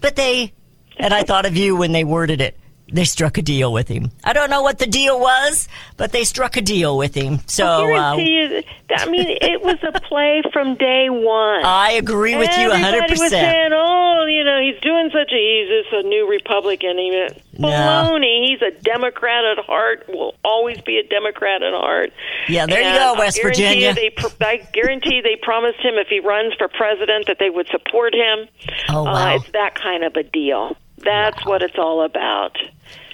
[0.00, 0.52] But they,
[0.98, 2.58] and I thought of you when they worded it.
[2.88, 4.12] They struck a deal with him.
[4.22, 7.40] I don't know what the deal was, but they struck a deal with him.
[7.46, 11.64] So I uh, you I mean, it was a play from day one.
[11.64, 13.10] I agree with you 100%.
[13.10, 17.10] was saying, "Oh, you know, he's doing such a he's just a new Republican." He
[17.10, 17.68] went, No.
[17.68, 18.46] baloney.
[18.46, 20.04] He's a Democrat at heart.
[20.08, 22.12] Will always be a Democrat at heart.
[22.48, 23.94] Yeah, there you go, I West guarantee Virginia.
[23.94, 28.14] They, I guarantee they promised him if he runs for president that they would support
[28.14, 28.48] him.
[28.88, 29.32] Oh, wow.
[29.32, 30.76] Uh, it's that kind of a deal.
[31.06, 32.56] That's what it's all about.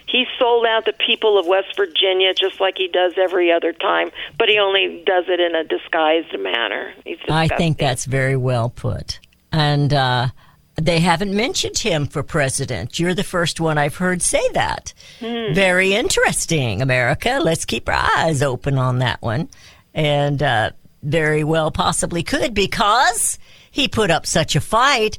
[0.07, 4.11] He sold out the people of West Virginia just like he does every other time,
[4.38, 6.92] but he only does it in a disguised manner.
[7.31, 9.20] I think that's very well put.
[9.52, 10.28] And uh,
[10.76, 12.98] they haven't mentioned him for president.
[12.98, 14.92] You're the first one I've heard say that.
[15.20, 15.55] Hmm.
[15.55, 17.40] Very interesting, America.
[17.42, 19.48] Let's keep our eyes open on that one.
[19.94, 23.38] And uh, very well possibly could because
[23.70, 25.16] he put up such a fight.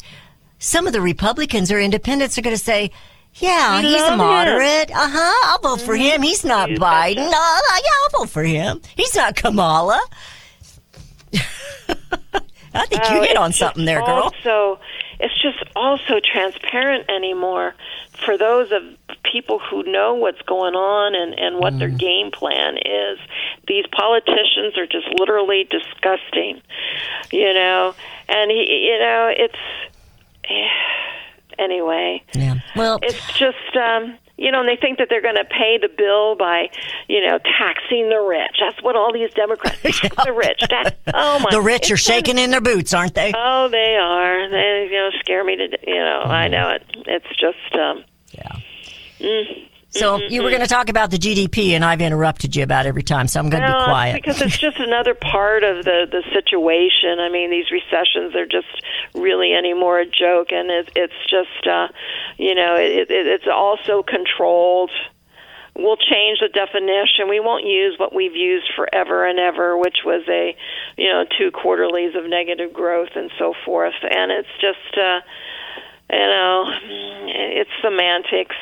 [0.65, 2.89] Some of the Republicans or independents are going to say,
[3.35, 4.17] yeah, We he's love a him.
[4.19, 4.91] moderate.
[4.91, 5.47] Uh huh.
[5.51, 6.21] I'll vote for him.
[6.21, 7.27] He's not You Biden.
[7.27, 8.79] Uh, yeah, I'll vote for him.
[8.95, 10.01] He's not Kamala.
[12.75, 14.31] I think you Oh, hit on something there, girl.
[14.33, 14.79] Also,
[15.19, 17.75] it's just also transparent anymore
[18.25, 18.81] for those of
[19.31, 21.79] people who know what's going on and and what Mm.
[21.79, 23.19] their game plan is.
[23.67, 26.61] These politicians are just literally disgusting,
[27.31, 27.93] you know.
[28.29, 29.55] And he, you know, it's
[31.59, 32.23] anyway.
[32.33, 32.55] Yeah.
[32.75, 35.89] Well, It's just, um, you know, and they think that they're going to pay the
[35.95, 36.69] bill by,
[37.07, 38.57] you know, taxing the rich.
[38.59, 40.59] That's what all these Democrats the rich.
[40.61, 41.49] Tax, oh my!
[41.51, 43.31] the rich are shaking in their boots, aren't they?
[43.35, 44.49] Oh, they are.
[44.49, 45.67] They, you know, scare me to.
[45.67, 46.83] d- You know, I know it.
[47.05, 47.75] It's just.
[47.79, 48.57] um Yeah.
[49.19, 52.85] mm, So you were going to talk about the GDP, and I've interrupted you about
[52.85, 54.15] every time, so I'm going to No, be quiet.
[54.15, 57.19] because it's just another part of the the situation.
[57.19, 58.67] I mean, these recessions are just
[59.13, 61.87] really anymore a joke, and it, it's just uh,
[62.37, 64.91] you know it, it, it's also controlled.
[65.75, 67.29] We'll change the definition.
[67.29, 70.55] We won't use what we've used forever and ever, which was a
[70.97, 73.95] you know two quarterlies of negative growth and so forth.
[74.03, 75.21] And it's just uh,
[76.11, 76.65] you know
[77.29, 78.55] it's semantics.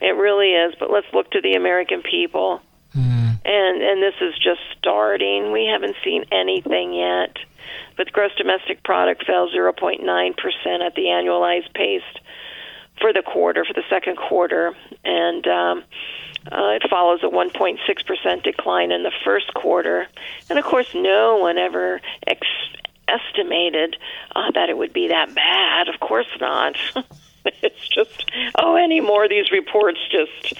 [0.00, 0.74] It really is.
[0.78, 2.62] But let's look to the American people
[3.44, 5.52] and and this is just starting.
[5.52, 7.36] We haven't seen anything yet.
[7.96, 12.02] But gross domestic product fell 0.9 percent at the annualized pace
[13.00, 15.84] for the quarter, for the second quarter, and um,
[16.52, 20.06] uh, it follows a 1.6 percent decline in the first quarter.
[20.48, 22.46] And of course, no one ever ex-
[23.08, 23.96] estimated
[24.34, 25.88] uh, that it would be that bad.
[25.88, 26.76] Of course not.
[27.62, 30.54] it's just oh, any more these reports just.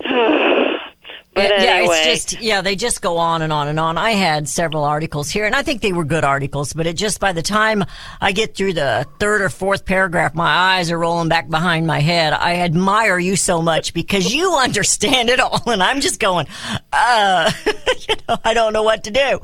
[1.34, 3.98] But yeah, anyway, it's just yeah, they just go on and on and on.
[3.98, 7.18] I had several articles here, and I think they were good articles, but it just
[7.18, 7.84] by the time
[8.20, 11.98] I get through the third or fourth paragraph, my eyes are rolling back behind my
[11.98, 12.32] head.
[12.32, 16.46] I admire you so much because you understand it all, and I'm just going,
[16.92, 19.40] uh, you know, I don't know what to do.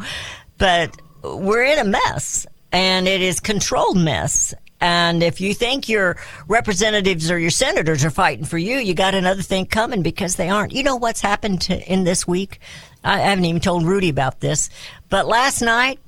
[0.59, 4.55] But we're in a mess, and it is controlled mess.
[4.81, 6.17] And if you think your
[6.49, 10.49] representatives or your senators are fighting for you, you got another thing coming because they
[10.49, 10.73] aren't.
[10.73, 12.61] You know what's happened to, in this week?
[13.05, 14.71] I haven't even told Rudy about this,
[15.09, 15.99] but last night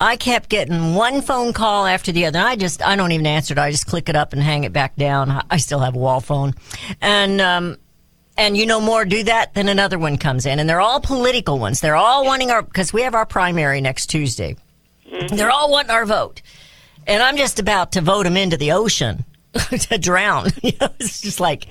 [0.00, 2.38] I kept getting one phone call after the other.
[2.38, 3.58] I just, I don't even answer it.
[3.58, 5.44] I just click it up and hang it back down.
[5.50, 6.54] I still have a wall phone.
[7.00, 7.76] And, um,
[8.36, 11.58] and you know more do that than another one comes in and they're all political
[11.58, 11.80] ones.
[11.80, 14.56] They're all wanting our, because we have our primary next Tuesday.
[15.28, 16.40] They're all wanting our vote.
[17.10, 20.50] And I'm just about to vote them into the ocean to drown.
[20.62, 21.66] You know, it's just like,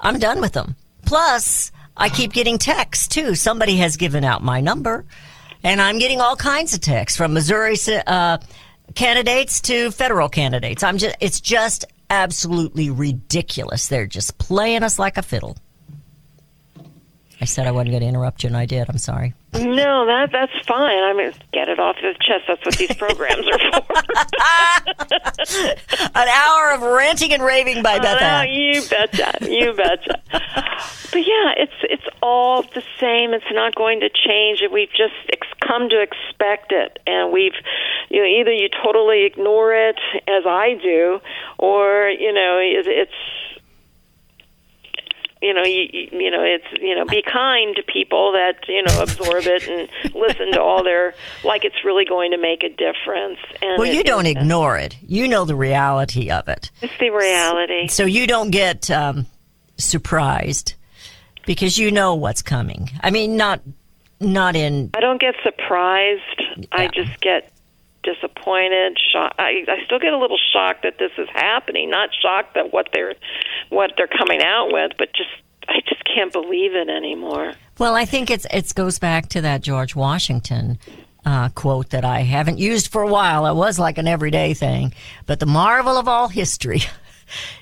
[0.00, 0.74] I'm done with them.
[1.06, 3.36] Plus, I keep getting texts too.
[3.36, 5.04] Somebody has given out my number,
[5.62, 7.76] and I'm getting all kinds of texts from Missouri
[8.08, 8.38] uh,
[8.96, 10.82] candidates to federal candidates.
[10.82, 13.86] I'm just, it's just absolutely ridiculous.
[13.86, 15.56] They're just playing us like a fiddle.
[17.44, 18.88] I said I wasn't going to interrupt you, and I did.
[18.88, 19.34] I'm sorry.
[19.52, 21.02] no, that that's fine.
[21.02, 22.44] I mean, get it off the chest.
[22.48, 23.84] That's what these programs are for.
[26.14, 29.34] An hour of ranting and raving by Beth Oh, you betcha.
[29.42, 30.22] You betcha.
[30.32, 33.34] but yeah, it's it's all the same.
[33.34, 34.62] It's not going to change.
[34.72, 37.52] We've just ex- come to expect it, and we've
[38.08, 41.20] you know either you totally ignore it as I do,
[41.58, 43.12] or you know it, it's
[45.44, 49.02] you know you you know it's you know be kind to people that you know
[49.02, 51.14] absorb it and listen to all their
[51.44, 53.38] like it's really going to make a difference.
[53.62, 54.96] And Well, it- you don't it- ignore it.
[55.06, 56.70] You know the reality of it.
[56.82, 57.88] It's the reality.
[57.88, 59.26] So you don't get um,
[59.76, 60.74] surprised
[61.46, 62.90] because you know what's coming.
[63.02, 63.60] I mean, not
[64.20, 66.42] not in I don't get surprised.
[66.72, 67.50] I just get
[68.04, 68.98] disappointed.
[69.12, 69.34] Shock.
[69.38, 71.90] I, I still get a little shocked that this is happening.
[71.90, 73.14] Not shocked that what they're
[73.70, 75.30] what they're coming out with, but just
[75.68, 77.54] I just can't believe it anymore.
[77.78, 80.78] Well, I think it's it goes back to that George Washington
[81.24, 83.46] uh, quote that I haven't used for a while.
[83.46, 84.92] It was like an everyday thing,
[85.26, 86.82] but the marvel of all history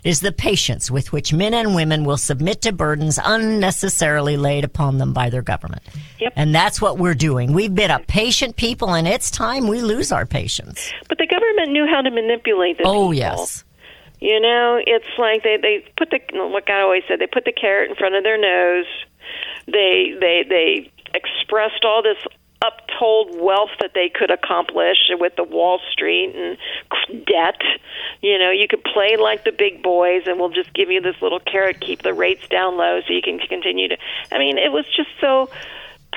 [0.05, 4.99] is the patience with which men and women will submit to burdens unnecessarily laid upon
[4.99, 5.83] them by their government.
[6.21, 6.33] Yep.
[6.37, 7.53] And that's what we're doing.
[7.53, 10.91] We've been a patient people, and it's time we lose our patience.
[11.09, 13.15] But the government knew how to manipulate the Oh people.
[13.15, 13.65] yes,
[14.21, 17.19] You know, it's like they they put the what God always said.
[17.21, 18.87] They put the carrot in front of their nose.
[19.67, 22.17] They they they expressed all this
[22.63, 27.61] uptold wealth that they could accomplish with the Wall Street and debt.
[28.21, 31.17] You know, you could play like the big boys, and we'll just give you this
[31.21, 33.97] little carrot, keep the rates down low, so you can continue to.
[34.31, 35.51] I mean, it was just so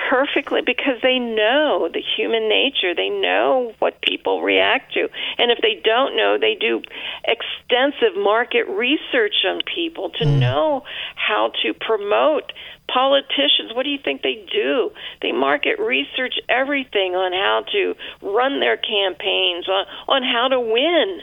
[0.10, 2.94] perfectly because they know the human nature.
[2.94, 5.10] They know what people react to.
[5.38, 6.82] And if they don't know, they do
[7.24, 10.40] extensive market research on people to mm.
[10.40, 10.84] know
[11.16, 12.52] how to promote
[12.88, 13.74] politicians.
[13.74, 14.92] What do you think they do?
[15.22, 21.22] They market research everything on how to run their campaigns, on, on how to win.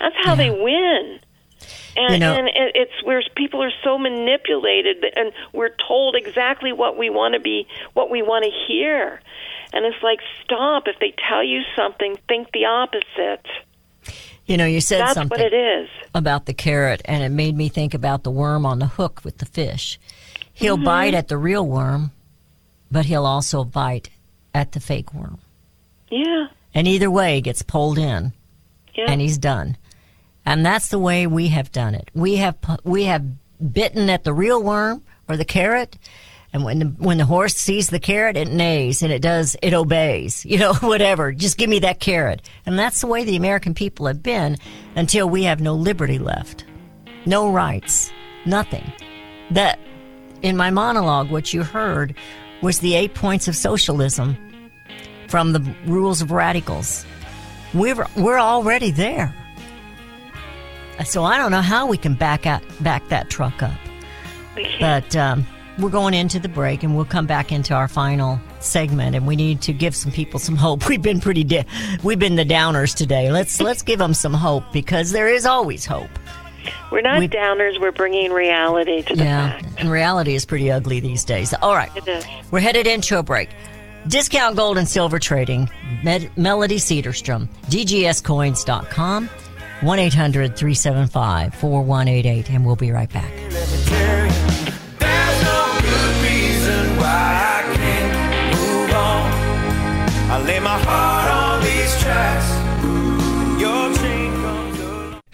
[0.00, 1.20] That's how they win.
[1.96, 6.96] And, You know- and it's where people are so manipulated, and we're told exactly what
[6.96, 9.20] we want to be, what we want to hear.
[9.72, 10.84] And it's like, stop!
[10.86, 13.46] If they tell you something, think the opposite.
[14.46, 15.90] you know, you said That's something what it is.
[16.14, 19.38] about the carrot, and it made me think about the worm on the hook with
[19.38, 19.98] the fish.
[20.58, 20.84] He'll Mm-hmm.
[20.84, 22.10] bite at the real worm,
[22.90, 24.10] but he'll also bite
[24.54, 25.38] at the fake worm.
[26.10, 28.32] Yeah, And either way, he gets pulled in,
[28.94, 29.04] yeah.
[29.08, 29.76] and he's done.
[30.46, 32.10] And that's the way we have done it.
[32.14, 33.24] We have we have
[33.72, 35.98] bitten at the real worm or the carrot,
[36.52, 39.74] and when the, when the horse sees the carrot, it neighs and it does it
[39.74, 40.44] obeys.
[40.50, 41.30] You know, whatever.
[41.32, 42.40] Just give me that carrot.
[42.64, 44.56] And that's the way the American people have been
[44.96, 46.64] until we have no liberty left,
[47.26, 48.10] no rights,
[48.46, 48.90] nothing.
[49.50, 49.78] That
[50.42, 52.14] in my monologue, what you heard
[52.62, 54.36] was the eight points of socialism
[55.28, 57.04] from the rules of radicals.
[57.74, 59.34] We're we're already there.
[61.04, 63.72] So I don't know how we can back out back that truck up.
[64.80, 65.46] But um,
[65.78, 69.36] we're going into the break, and we'll come back into our final segment, and we
[69.36, 70.88] need to give some people some hope.
[70.88, 71.64] We've been pretty, da-
[72.02, 73.30] we've been the downers today.
[73.30, 76.10] Let's let's give them some hope because there is always hope.
[76.90, 77.80] We're not we- downers.
[77.80, 79.66] We're bringing reality to the Yeah, fact.
[79.78, 81.54] and reality is pretty ugly these days.
[81.62, 82.24] All right, It is.
[82.50, 83.48] we're headed into a break.
[84.06, 85.68] Discount Gold and Silver Trading,
[86.02, 89.28] Med- Melody Cederstrom, DGSCoins.com,
[89.82, 93.30] 1 800 375 4188, and we'll be right back.
[93.50, 99.32] There's no good reason why I can't move on.
[100.30, 101.27] I lay my heart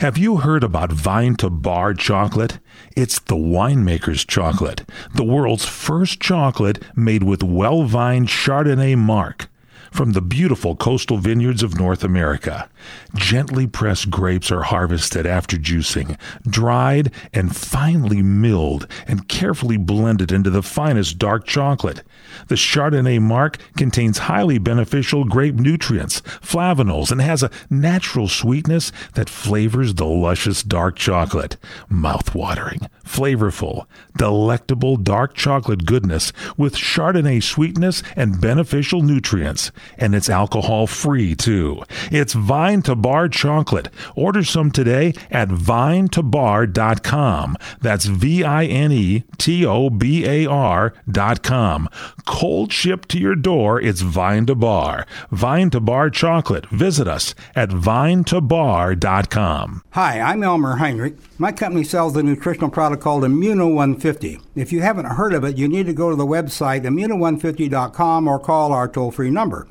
[0.04, 2.58] Have you heard about Vine to Bar chocolate?
[2.94, 4.82] It's the winemaker's chocolate,
[5.14, 9.48] the world's first chocolate made with well vined Chardonnay marc
[9.90, 12.68] from the beautiful coastal vineyards of North America.
[13.14, 20.50] Gently pressed grapes are harvested after juicing, dried and finely milled and carefully blended into
[20.50, 22.02] the finest dark chocolate.
[22.48, 29.30] The Chardonnay marc contains highly beneficial grape nutrients, flavanols, and has a natural sweetness that
[29.30, 31.56] flavors the luscious dark chocolate.
[31.88, 39.70] Mouth-watering, flavorful, delectable dark chocolate goodness with Chardonnay sweetness and beneficial nutrients.
[39.96, 41.82] And it's alcohol free too.
[42.10, 43.88] It's Vine to Bar chocolate.
[44.14, 47.56] Order some today at vinetobar.com.
[47.80, 51.88] That's V I N E T O B A R dot com.
[52.26, 55.06] Cold shipped to your door, it's Vine to Bar.
[55.30, 56.66] Vine to Bar chocolate.
[56.66, 59.82] Visit us at vinetobar.com.
[59.90, 61.16] Hi, I'm Elmer Heinrich.
[61.38, 64.40] My company sells a nutritional product called Immuno 150.
[64.54, 68.38] If you haven't heard of it, you need to go to the website immuno150.com or
[68.38, 69.66] call our toll free number.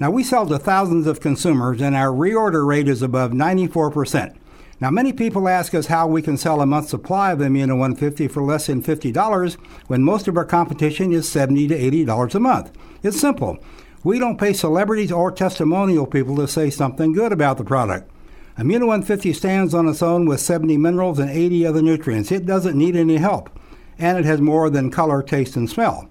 [0.00, 4.34] Now, we sell to thousands of consumers, and our reorder rate is above 94%.
[4.80, 8.26] Now, many people ask us how we can sell a month's supply of Immuno 150
[8.28, 12.72] for less than $50 when most of our competition is $70 to $80 a month.
[13.02, 13.58] It's simple.
[14.02, 18.10] We don't pay celebrities or testimonial people to say something good about the product.
[18.56, 22.32] Immuno 150 stands on its own with 70 minerals and 80 other nutrients.
[22.32, 23.50] It doesn't need any help,
[23.98, 26.10] and it has more than color, taste, and smell.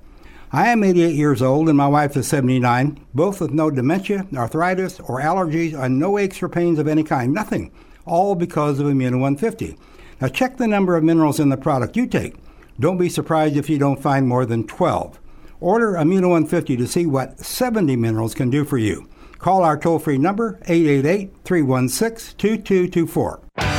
[0.51, 4.99] I am 88 years old and my wife is 79, both with no dementia, arthritis,
[5.01, 7.31] or allergies, and no aches or pains of any kind.
[7.31, 7.71] Nothing.
[8.05, 9.77] All because of Immuno 150.
[10.19, 12.35] Now check the number of minerals in the product you take.
[12.79, 15.19] Don't be surprised if you don't find more than 12.
[15.59, 19.07] Order Immuno 150 to see what 70 minerals can do for you.
[19.37, 23.78] Call our toll free number 888 316 2224.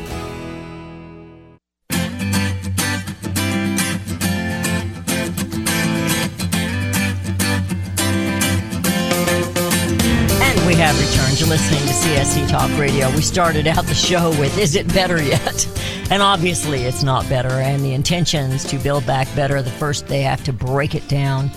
[10.81, 11.39] Have returned.
[11.39, 13.07] You're listening to CSC Talk Radio.
[13.11, 15.67] We started out the show with Is It Better Yet?
[16.09, 17.47] And obviously it's not better.
[17.47, 21.49] And the intentions to build back better, the first they have to break it down.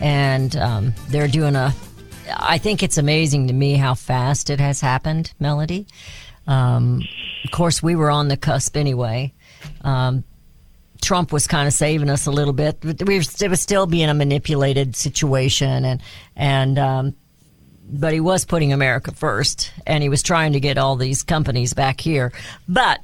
[0.00, 1.72] And um, they're doing a.
[2.36, 5.86] I think it's amazing to me how fast it has happened, Melody.
[6.48, 7.02] Um,
[7.44, 9.32] of course, we were on the cusp anyway.
[9.82, 10.24] Um,
[11.00, 12.84] Trump was kind of saving us a little bit.
[12.84, 16.02] We were, it was still being a manipulated situation, and
[16.34, 17.16] and um,
[17.92, 21.74] but he was putting America first, and he was trying to get all these companies
[21.74, 22.32] back here.
[22.68, 23.00] But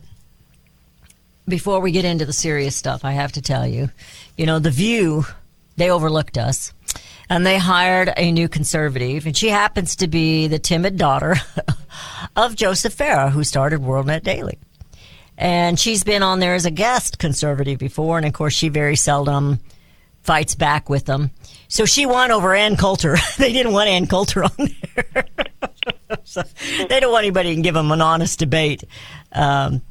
[1.49, 3.91] before we get into the serious stuff, I have to tell you,
[4.37, 5.25] you know, the View
[5.77, 6.73] they overlooked us.
[7.29, 11.37] And they hired a new conservative, and she happens to be the timid daughter
[12.37, 14.59] of Joseph Farah, who started WorldNet Daily.
[15.37, 18.95] And she's been on there as a guest conservative before, and of course, she very
[18.95, 19.59] seldom
[20.23, 21.31] fights back with them.
[21.69, 23.17] So she won over Ann Coulter.
[23.39, 24.51] they didn't want Ann Coulter on
[24.95, 25.25] there.
[26.25, 26.43] so
[26.89, 28.85] they don't want anybody to give them an honest debate.
[29.33, 29.83] Um,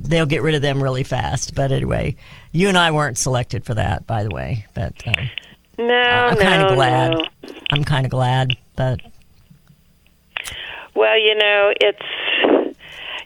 [0.00, 1.54] they'll get rid of them really fast.
[1.54, 2.16] But anyway,
[2.52, 4.66] you and I weren't selected for that, by the way.
[4.74, 5.30] But um,
[5.78, 7.10] No, I'm no, kind of glad.
[7.12, 7.24] no.
[7.70, 8.56] I'm kind of glad.
[8.76, 9.00] But
[10.94, 12.76] Well, you know, it's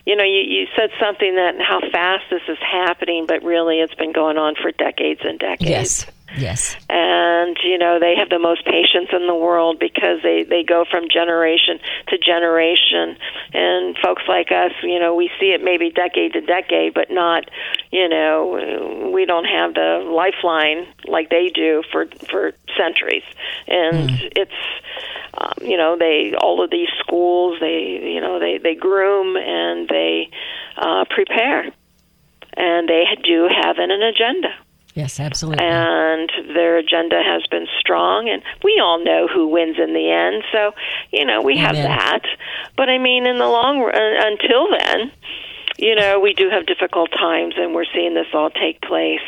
[0.06, 3.94] you know, you, you said something that how fast this is happening, but really it's
[3.94, 5.70] been going on for decades and decades.
[5.70, 6.06] yes,
[6.36, 10.62] yes, And you know, they have the most patience in the world because they they
[10.62, 11.78] go from generation
[12.08, 13.16] to generation.
[13.52, 17.50] And folks like us, you know, we see it maybe decade to decade, but not,
[17.90, 23.24] you know, we don't have the lifeline like they do for for centuries.
[23.68, 24.52] And it's
[25.38, 29.88] um, you know they all of these schools they you know they they groom and
[29.88, 30.30] they
[30.76, 31.64] uh, prepare
[32.56, 34.54] and they do have an, an agenda
[34.94, 35.64] yes, absolutely.
[35.64, 40.42] and their agenda has been strong and we all know who wins in the end
[40.52, 40.72] so
[41.12, 42.22] you know we have that
[42.76, 45.10] but i mean in the long run uh, until then
[45.78, 49.20] you know we do have difficult times and we're seeing this all take place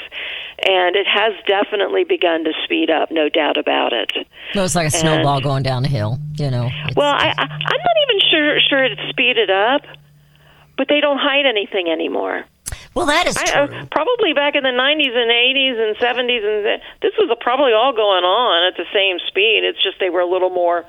[0.66, 4.10] and it has definitely begun to speed up no doubt about it
[4.54, 6.18] Well, it's like a snowball going down the hill.
[6.38, 6.70] You know.
[6.96, 9.82] Well I, I i'm not even sure sure it's speeded up
[10.78, 12.44] but they don't hide anything anymore
[12.96, 13.76] well, that is I, true.
[13.76, 17.72] uh, probably back in the 90s and 80s and 70s, and th- this was probably
[17.72, 19.62] all going on at the same speed.
[19.62, 20.84] It's just they were a little more,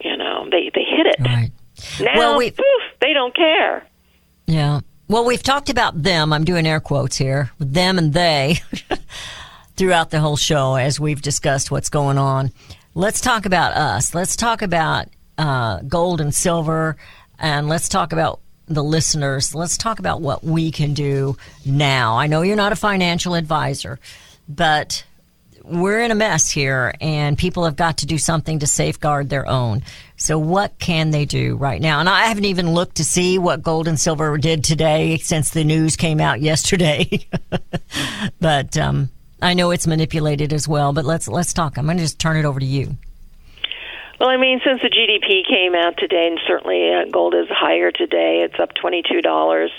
[0.00, 1.16] you know, they they hit it.
[1.20, 1.50] right.
[2.00, 3.86] Now, Well, we- poof, they don't care.
[4.46, 4.80] Yeah.
[5.08, 6.32] Well, we've talked about them.
[6.32, 7.50] I'm doing air quotes here.
[7.58, 8.58] Them and they
[9.76, 12.52] throughout the whole show as we've discussed what's going on.
[12.94, 14.14] Let's talk about us.
[14.14, 15.06] Let's talk about
[15.38, 16.96] uh, gold and silver.
[17.38, 18.40] and let's talk about
[18.70, 19.54] the listeners.
[19.54, 22.16] Let's talk about what we can do now.
[22.16, 23.98] I know you're not a financial advisor,
[24.48, 25.04] but
[25.64, 29.46] we're in a mess here and people have got to do something to safeguard their
[29.46, 29.82] own.
[30.16, 32.00] So what can they do right now?
[32.00, 35.64] And I haven't even looked to see what gold and silver did today since the
[35.64, 37.26] news came out yesterday.
[38.40, 39.10] but um,
[39.42, 41.76] I know it's manipulated as well, but let's let's talk.
[41.76, 42.96] I'm going to just turn it over to you.
[44.20, 47.90] Well, I mean, since the GDP came out today, and certainly uh, gold is higher
[47.90, 49.70] today, it's up twenty-two dollars.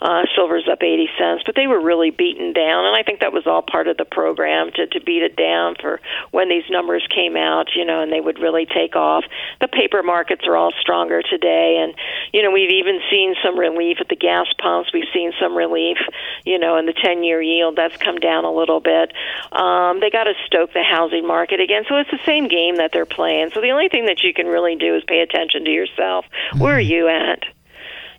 [0.00, 3.32] Uh, silver's up eighty cents, but they were really beaten down, and I think that
[3.32, 7.06] was all part of the program to to beat it down for when these numbers
[7.08, 9.24] came out, you know, and they would really take off.
[9.60, 11.94] The paper markets are all stronger today, and
[12.32, 14.92] you know, we've even seen some relief at the gas pumps.
[14.92, 15.98] We've seen some relief,
[16.44, 19.12] you know, in the ten-year yield that's come down a little bit.
[19.52, 22.92] Um, they got to stoke the housing market again, so it's the same game that
[22.92, 23.50] they're playing.
[23.54, 26.26] So the only thing that you can really do is pay attention to yourself.
[26.58, 27.44] Where are you at?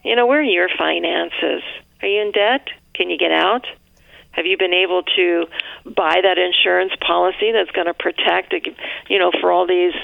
[0.05, 1.63] You know, where are your finances?
[2.01, 2.67] Are you in debt?
[2.93, 3.65] Can you get out?
[4.31, 5.47] Have you been able to
[5.83, 8.53] buy that insurance policy that's going to protect,
[9.09, 9.95] you know, for all these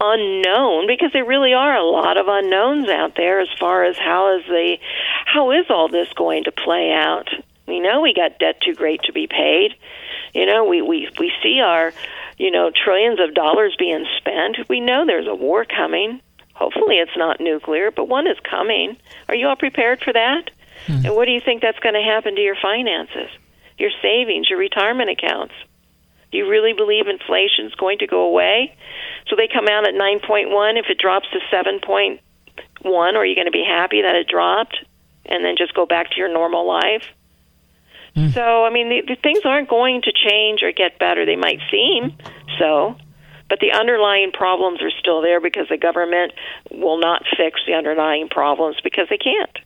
[0.00, 4.38] unknown because there really are a lot of unknowns out there as far as how
[4.38, 4.78] is the
[5.26, 7.28] how is all this going to play out.
[7.66, 9.74] We know we got debt too great to be paid.
[10.32, 11.92] You know, we we we see our,
[12.38, 14.68] you know, trillions of dollars being spent.
[14.68, 16.20] We know there's a war coming.
[16.60, 18.98] Hopefully it's not nuclear, but one is coming.
[19.28, 20.50] Are you all prepared for that?
[20.86, 21.06] Hmm.
[21.06, 23.30] And what do you think that's going to happen to your finances,
[23.78, 25.54] your savings, your retirement accounts?
[26.30, 28.76] Do you really believe inflation is going to go away?
[29.28, 30.78] So they come out at 9.1.
[30.78, 32.20] If it drops to 7.1,
[32.84, 34.76] are you going to be happy that it dropped
[35.24, 37.04] and then just go back to your normal life?
[38.14, 38.28] Hmm.
[38.28, 41.24] So, I mean, the, the things aren't going to change or get better.
[41.24, 42.18] They might seem
[42.58, 42.96] so,
[43.50, 46.32] but the underlying problems are still there because the government
[46.70, 49.58] will not fix the underlying problems because they can't.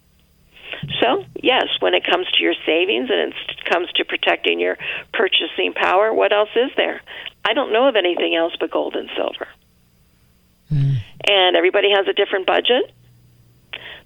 [1.00, 4.78] So, yes, when it comes to your savings and it comes to protecting your
[5.12, 7.02] purchasing power, what else is there?
[7.44, 9.48] I don't know of anything else but gold and silver.
[10.70, 10.94] Hmm.
[11.28, 12.90] And everybody has a different budget.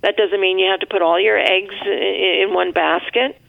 [0.03, 3.41] That doesn't mean you have to put all your eggs in one basket.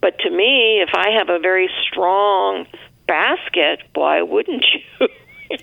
[0.00, 2.66] But to me, if I have a very strong
[3.06, 4.64] basket, why wouldn't
[5.00, 5.08] you?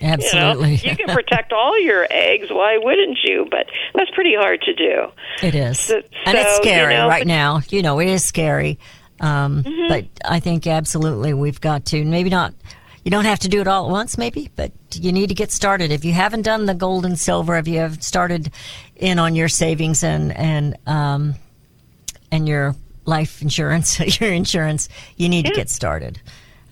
[0.00, 0.74] Absolutely.
[0.76, 2.46] you, know, you can protect all your eggs.
[2.50, 3.46] Why wouldn't you?
[3.50, 5.08] But that's pretty hard to do.
[5.42, 5.80] It is.
[5.80, 7.60] So- and it's so, you scary know, right now.
[7.68, 8.78] You know, it is scary.
[9.20, 9.88] Um, Mm-hmm.
[9.88, 12.54] But I think absolutely we've got to, maybe not,
[13.04, 15.50] you don't have to do it all at once, maybe, but you need to get
[15.52, 15.90] started.
[15.90, 18.52] If you haven't done the gold and silver, if you have started
[18.96, 21.34] in on your savings and, and, um,
[22.30, 22.74] and your
[23.04, 26.20] life insurance, your insurance, you need to get started.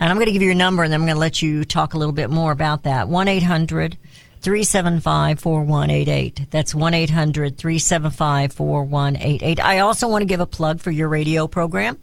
[0.00, 1.64] And I'm going to give you your number and then I'm going to let you
[1.64, 3.08] talk a little bit more about that.
[3.08, 3.98] 1 800
[4.40, 6.50] 375 4188.
[6.50, 9.60] That's 1 800 375 4188.
[9.60, 11.98] I also want to give a plug for your radio program,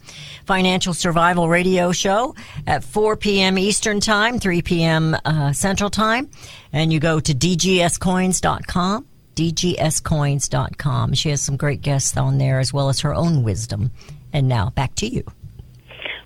[0.45, 2.35] Financial Survival Radio Show
[2.67, 3.57] at 4 p.m.
[3.57, 5.17] Eastern Time, 3 p.m.
[5.25, 6.29] Uh, Central Time.
[6.71, 11.13] And you go to dgscoins.com dgscoins.com.
[11.13, 13.91] She has some great guests on there as well as her own wisdom.
[14.33, 15.23] And now back to you.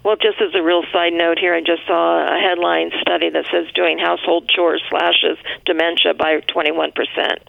[0.04, 3.46] Well, just as a real side note here, I just saw a headline study that
[3.52, 6.92] says doing household chores slashes dementia by 21%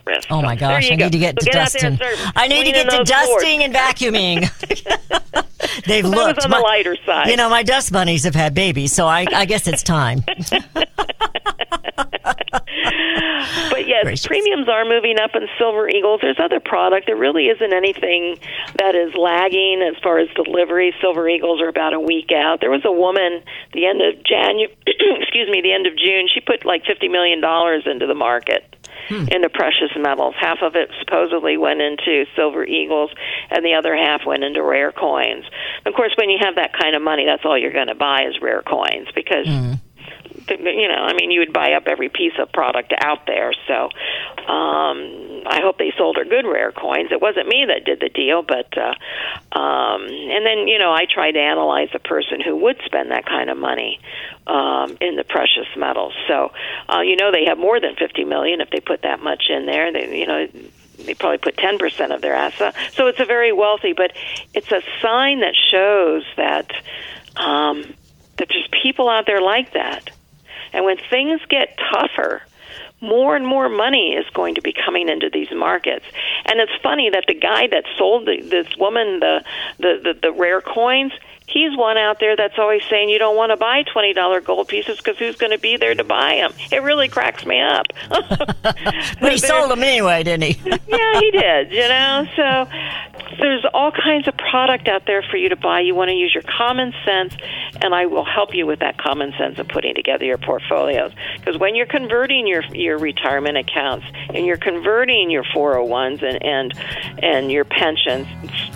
[0.05, 0.29] risk.
[0.31, 1.05] Oh my gosh, I go.
[1.07, 1.99] need to get So to get out dusting.
[2.37, 3.65] I need to get to dusting floors.
[3.65, 5.45] and vacuuming.
[5.87, 6.45] They've Well, that looked.
[6.45, 7.29] on the lighter side.
[7.29, 10.23] You know, my dust bunnies have had babies, so I, I guess it's time.
[13.71, 14.27] But yes, Gracious.
[14.27, 16.21] premiums are moving up in Silver Eagles.
[16.23, 17.07] There's other product.
[17.07, 18.39] There really isn't anything
[18.79, 20.95] that is lagging as far as delivery.
[21.01, 22.61] Silver Eagles are about a week out.
[22.61, 26.29] There was a woman the end of January, excuse me, the end of June.
[26.33, 28.77] She put like fifty million dollars into the market.
[29.09, 29.27] Hmm.
[29.33, 33.11] In the precious metals, half of it supposedly went into silver eagles,
[33.51, 35.45] and the other half went into rare coins.
[35.85, 38.27] Of course, when you have that kind of money, that's all you're going to buy
[38.29, 39.73] is rare coins because hmm.
[40.49, 43.53] You know, I mean, you would buy up every piece of product out there.
[43.67, 43.85] So,
[44.47, 47.11] um, I hope they sold her good rare coins.
[47.11, 48.95] It wasn't me that did the deal, but, uh,
[49.59, 53.27] um, and then, you know, I try to analyze a person who would spend that
[53.27, 54.01] kind of money,
[54.47, 56.15] um, in the precious metals.
[56.29, 56.53] So,
[56.89, 59.67] uh, you know, they have more than 50 million if they put that much in
[59.67, 59.93] there.
[59.93, 60.47] They, you know,
[61.05, 62.75] they probably put 10% of their asset.
[62.93, 64.13] So it's a very wealthy, but
[64.55, 66.71] it's a sign that shows that,
[67.37, 67.95] um,
[68.39, 70.11] that there's people out there like that.
[70.73, 72.43] And when things get tougher,
[73.01, 76.05] more and more money is going to be coming into these markets.
[76.47, 79.45] And it's funny that the guy that sold the, this woman the,
[79.79, 81.13] the, the, the rare coins,
[81.53, 84.69] he's one out there that's always saying you don't want to buy twenty dollar gold
[84.69, 86.53] pieces because who's going to be there to buy them?
[86.71, 87.87] It really cracks me up.
[89.21, 90.61] But he sold them anyway, didn't he?
[90.89, 91.73] yeah, he did.
[91.73, 92.69] You know, so
[93.39, 95.81] there's all kinds of product out there for you to buy.
[95.81, 97.35] You want to use your common sense,
[97.81, 101.13] and I will help you with that common sense of putting together your portfolios.
[101.39, 106.73] Because when you're converting your your retirement accounts and you're converting your 401s and and
[107.23, 108.27] and your pensions,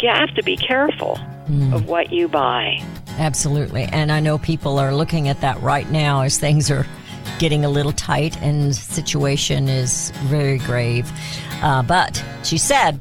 [0.01, 1.19] you have to be careful
[1.73, 2.83] of what you buy.
[3.19, 3.85] Absolutely.
[3.85, 6.87] And I know people are looking at that right now as things are
[7.39, 11.11] getting a little tight and the situation is very grave.
[11.63, 13.01] Uh, but she said,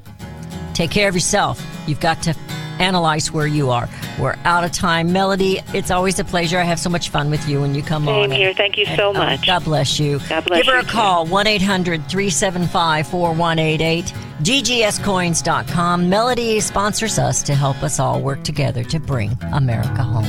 [0.74, 1.66] take care of yourself.
[1.88, 2.36] You've got to
[2.80, 3.90] analyze where you are.
[4.20, 5.12] We're out of time.
[5.12, 6.58] Melody, it's always a pleasure.
[6.60, 8.30] I have so much fun with you when you come on.
[8.30, 8.54] Same here.
[8.54, 9.46] Thank you so Uh, much.
[9.46, 10.20] God bless you.
[10.30, 10.64] God bless you.
[10.64, 14.06] Give her you, a call, 1 800 375 4188,
[14.42, 16.10] dgscoins.com.
[16.10, 20.24] Melody sponsors us to help us all work together to bring America home.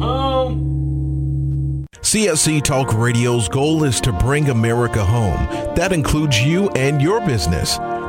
[0.00, 1.86] home.
[2.02, 5.46] CSC Talk Radio's goal is to bring America home.
[5.74, 7.78] That includes you and your business.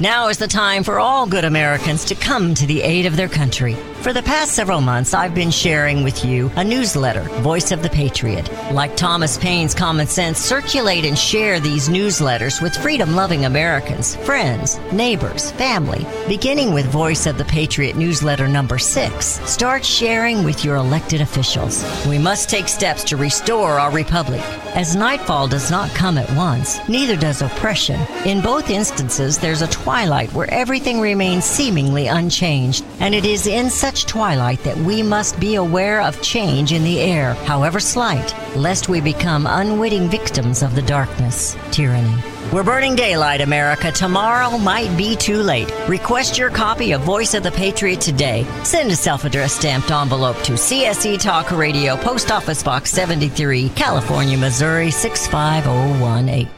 [0.00, 3.28] Now is the time for all good Americans to come to the aid of their
[3.28, 3.76] country.
[4.08, 7.90] For the past several months, I've been sharing with you a newsletter, Voice of the
[7.90, 8.50] Patriot.
[8.72, 14.78] Like Thomas Paine's Common Sense, circulate and share these newsletters with freedom loving Americans, friends,
[14.92, 16.06] neighbors, family.
[16.26, 21.84] Beginning with Voice of the Patriot newsletter number six, start sharing with your elected officials.
[22.06, 24.40] We must take steps to restore our republic.
[24.74, 28.00] As nightfall does not come at once, neither does oppression.
[28.24, 33.68] In both instances, there's a twilight where everything remains seemingly unchanged, and it is in
[33.68, 38.88] such twilight that we must be aware of change in the air, however slight, lest
[38.88, 42.22] we become unwitting victims of the darkness, tyranny.
[42.52, 43.92] We're burning daylight, America.
[43.92, 45.70] Tomorrow might be too late.
[45.86, 48.46] Request your copy of Voice of the Patriot today.
[48.64, 54.38] Send a self addressed stamped envelope to CSC Talk Radio, Post Office Box 73, California,
[54.38, 56.57] Missouri 65018.